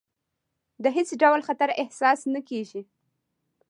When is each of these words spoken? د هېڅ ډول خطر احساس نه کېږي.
د 0.83 0.85
هېڅ 0.95 1.09
ډول 1.21 1.39
خطر 1.47 1.69
احساس 1.81 2.19
نه 2.33 2.41
کېږي. 2.49 2.81